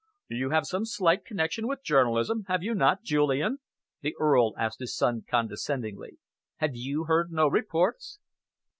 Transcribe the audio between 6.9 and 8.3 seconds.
heard no reports?"